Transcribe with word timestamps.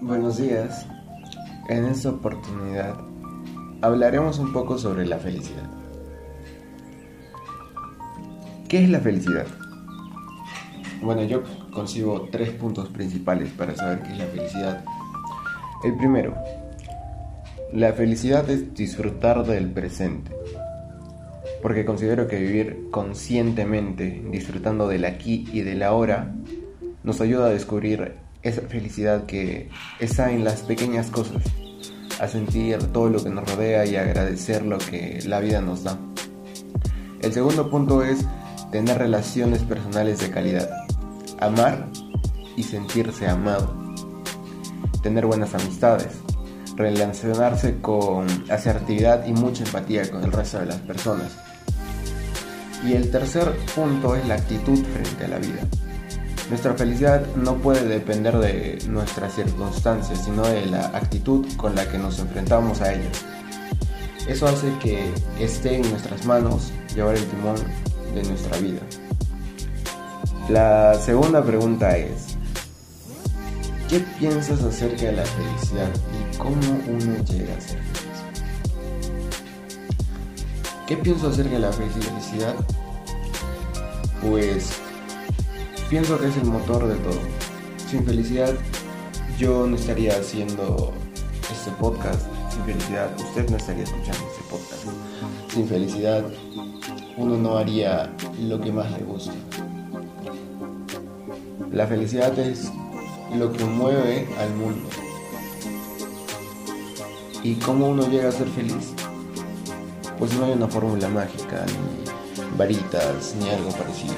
Buenos 0.00 0.38
días. 0.38 0.86
En 1.68 1.84
esta 1.86 2.10
oportunidad 2.10 2.94
hablaremos 3.82 4.38
un 4.38 4.52
poco 4.52 4.78
sobre 4.78 5.04
la 5.04 5.18
felicidad. 5.18 5.68
¿Qué 8.68 8.84
es 8.84 8.90
la 8.90 9.00
felicidad? 9.00 9.46
Bueno, 11.02 11.24
yo 11.24 11.42
concibo 11.72 12.28
tres 12.30 12.50
puntos 12.50 12.88
principales 12.90 13.50
para 13.50 13.74
saber 13.74 14.02
qué 14.02 14.12
es 14.12 14.18
la 14.18 14.26
felicidad. 14.26 14.84
El 15.82 15.96
primero, 15.96 16.36
la 17.72 17.92
felicidad 17.92 18.48
es 18.48 18.72
disfrutar 18.74 19.44
del 19.44 19.72
presente. 19.72 20.30
Porque 21.60 21.84
considero 21.84 22.28
que 22.28 22.38
vivir 22.38 22.86
conscientemente, 22.92 24.22
disfrutando 24.30 24.86
del 24.86 25.04
aquí 25.04 25.48
y 25.52 25.62
del 25.62 25.82
ahora, 25.82 26.32
nos 27.02 27.20
ayuda 27.20 27.46
a 27.46 27.50
descubrir 27.50 28.27
esa 28.42 28.62
felicidad 28.62 29.26
que 29.26 29.70
está 30.00 30.30
en 30.30 30.44
las 30.44 30.62
pequeñas 30.62 31.10
cosas, 31.10 31.42
a 32.20 32.28
sentir 32.28 32.78
todo 32.92 33.08
lo 33.08 33.22
que 33.22 33.30
nos 33.30 33.48
rodea 33.48 33.86
y 33.86 33.96
agradecer 33.96 34.64
lo 34.64 34.78
que 34.78 35.20
la 35.26 35.40
vida 35.40 35.60
nos 35.60 35.84
da. 35.84 35.98
El 37.20 37.32
segundo 37.32 37.70
punto 37.70 38.02
es 38.02 38.24
tener 38.70 38.98
relaciones 38.98 39.62
personales 39.62 40.20
de 40.20 40.30
calidad, 40.30 40.68
amar 41.40 41.88
y 42.56 42.62
sentirse 42.62 43.26
amado, 43.28 43.74
tener 45.02 45.26
buenas 45.26 45.54
amistades, 45.54 46.08
relacionarse 46.76 47.80
con 47.80 48.26
asertividad 48.50 49.26
y 49.26 49.32
mucha 49.32 49.64
empatía 49.64 50.08
con 50.10 50.22
el 50.22 50.32
resto 50.32 50.60
de 50.60 50.66
las 50.66 50.78
personas. 50.80 51.32
Y 52.86 52.92
el 52.92 53.10
tercer 53.10 53.52
punto 53.74 54.14
es 54.14 54.26
la 54.28 54.34
actitud 54.34 54.78
frente 54.84 55.24
a 55.24 55.28
la 55.28 55.38
vida. 55.38 55.66
Nuestra 56.48 56.72
felicidad 56.72 57.26
no 57.36 57.56
puede 57.56 57.84
depender 57.86 58.38
de 58.38 58.78
nuestras 58.88 59.34
circunstancias, 59.34 60.24
sino 60.24 60.46
de 60.46 60.64
la 60.64 60.86
actitud 60.86 61.46
con 61.58 61.74
la 61.74 61.86
que 61.90 61.98
nos 61.98 62.18
enfrentamos 62.20 62.80
a 62.80 62.94
ellas. 62.94 63.24
Eso 64.26 64.46
hace 64.46 64.72
que 64.82 65.12
esté 65.38 65.76
en 65.76 65.90
nuestras 65.90 66.24
manos 66.24 66.72
llevar 66.94 67.16
el 67.16 67.26
timón 67.26 67.56
de 68.14 68.22
nuestra 68.22 68.56
vida. 68.58 68.80
La 70.48 70.94
segunda 70.94 71.44
pregunta 71.44 71.94
es, 71.98 72.38
¿qué 73.90 74.00
piensas 74.18 74.62
acerca 74.62 75.04
de 75.04 75.12
la 75.12 75.24
felicidad 75.26 75.90
y 76.14 76.36
cómo 76.38 76.56
uno 76.88 77.24
llega 77.24 77.54
a 77.56 77.60
ser 77.60 77.78
feliz? 77.78 78.08
¿Qué 80.86 80.96
pienso 80.96 81.28
acerca 81.28 81.52
de 81.52 81.58
la 81.58 81.72
felicidad? 81.72 82.54
Pues 84.22 84.80
pienso 85.88 86.18
que 86.18 86.28
es 86.28 86.36
el 86.36 86.44
motor 86.44 86.86
de 86.86 86.96
todo. 86.96 87.20
Sin 87.90 88.04
felicidad 88.04 88.54
yo 89.38 89.66
no 89.66 89.76
estaría 89.76 90.12
haciendo 90.12 90.92
este 91.50 91.70
podcast. 91.80 92.26
Sin 92.52 92.64
felicidad 92.64 93.10
usted 93.18 93.48
no 93.48 93.56
estaría 93.56 93.84
escuchando 93.84 94.26
este 94.30 94.42
podcast. 94.50 94.84
Sin 95.52 95.66
felicidad 95.66 96.24
uno 97.16 97.36
no 97.36 97.56
haría 97.56 98.12
lo 98.40 98.60
que 98.60 98.70
más 98.70 98.90
le 98.92 99.04
gusta. 99.04 99.32
La 101.72 101.86
felicidad 101.86 102.38
es 102.38 102.70
lo 103.36 103.52
que 103.52 103.64
mueve 103.64 104.28
al 104.38 104.54
mundo. 104.54 104.88
¿Y 107.42 107.54
cómo 107.54 107.88
uno 107.88 108.08
llega 108.08 108.28
a 108.28 108.32
ser 108.32 108.48
feliz? 108.48 108.92
Pues 110.18 110.34
no 110.34 110.44
hay 110.44 110.52
una 110.52 110.66
fórmula 110.66 111.08
mágica, 111.08 111.64
ni 111.66 112.56
varitas, 112.58 113.34
ni 113.40 113.48
algo 113.48 113.70
parecido. 113.70 114.14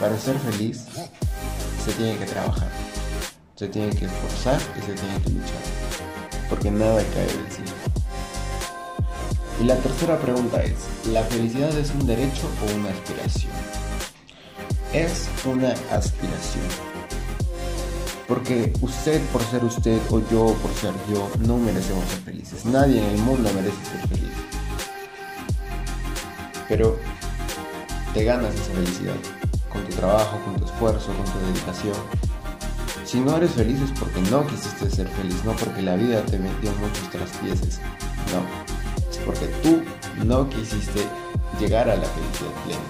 Para 0.00 0.18
ser 0.18 0.38
feliz 0.38 0.86
se 1.84 1.92
tiene 1.92 2.16
que 2.16 2.24
trabajar, 2.24 2.70
se 3.54 3.68
tiene 3.68 3.94
que 3.94 4.06
esforzar 4.06 4.58
y 4.78 4.80
se 4.80 4.94
tiene 4.94 5.22
que 5.22 5.28
luchar, 5.28 5.60
porque 6.48 6.70
nada 6.70 7.02
cae 7.12 7.26
del 7.26 7.52
cielo. 7.52 7.72
Y 9.60 9.64
la 9.64 9.76
tercera 9.76 10.18
pregunta 10.18 10.62
es, 10.62 10.72
¿la 11.12 11.22
felicidad 11.24 11.76
es 11.76 11.90
un 11.90 12.06
derecho 12.06 12.48
o 12.62 12.78
una 12.78 12.88
aspiración? 12.88 13.52
Es 14.94 15.28
una 15.44 15.72
aspiración. 15.94 16.64
Porque 18.26 18.72
usted 18.80 19.20
por 19.26 19.42
ser 19.42 19.62
usted 19.64 20.00
o 20.08 20.20
yo 20.30 20.56
por 20.62 20.72
ser 20.76 20.94
yo 21.12 21.30
no 21.40 21.58
merecemos 21.58 22.08
ser 22.08 22.20
felices. 22.20 22.64
Nadie 22.64 23.04
en 23.04 23.10
el 23.10 23.18
mundo 23.18 23.50
merece 23.54 23.76
ser 23.84 24.08
feliz. 24.08 24.32
Pero 26.70 26.98
te 28.14 28.24
ganas 28.24 28.54
esa 28.54 28.72
felicidad 28.72 29.40
con 29.72 29.84
tu 29.84 29.96
trabajo, 29.96 30.38
con 30.44 30.56
tu 30.56 30.64
esfuerzo, 30.64 31.06
con 31.06 31.24
tu 31.24 31.38
dedicación. 31.46 31.94
Si 33.04 33.20
no 33.20 33.36
eres 33.36 33.52
feliz 33.52 33.80
es 33.80 33.90
porque 33.98 34.20
no 34.30 34.46
quisiste 34.46 34.90
ser 34.90 35.08
feliz, 35.08 35.44
no 35.44 35.52
porque 35.52 35.82
la 35.82 35.96
vida 35.96 36.22
te 36.26 36.38
metió 36.38 36.70
muchos 36.74 37.10
trastieses. 37.10 37.80
No, 38.32 39.10
es 39.10 39.18
porque 39.18 39.46
tú 39.62 39.82
no 40.24 40.48
quisiste 40.48 41.00
llegar 41.58 41.88
a 41.88 41.96
la 41.96 42.04
felicidad 42.04 42.50
plena. 42.64 42.80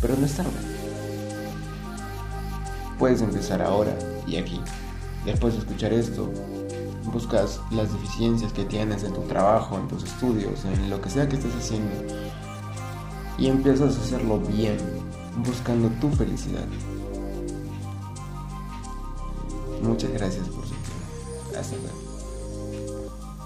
Pero 0.00 0.16
no 0.16 0.26
es 0.26 0.34
tarde. 0.34 0.50
Puedes 2.98 3.22
empezar 3.22 3.62
ahora 3.62 3.96
y 4.26 4.36
aquí. 4.36 4.60
Después 5.24 5.54
de 5.54 5.60
escuchar 5.60 5.92
esto, 5.92 6.30
buscas 7.04 7.60
las 7.70 7.92
deficiencias 7.92 8.52
que 8.52 8.64
tienes 8.64 9.04
en 9.04 9.14
tu 9.14 9.22
trabajo, 9.22 9.76
en 9.76 9.88
tus 9.88 10.04
estudios, 10.04 10.64
en 10.64 10.90
lo 10.90 11.00
que 11.00 11.10
sea 11.10 11.28
que 11.28 11.36
estés 11.36 11.54
haciendo 11.54 11.92
y 13.38 13.46
empiezas 13.46 13.96
a 13.96 14.00
hacerlo 14.00 14.40
bien, 14.40 14.76
buscando 15.44 15.88
tu 16.00 16.10
felicidad. 16.10 16.66
Muchas 19.82 20.12
gracias 20.12 20.48
por 20.48 20.64
su 20.64 20.74
tiempo. 20.74 21.58
Hasta 21.58 21.76
luego. 21.76 22.07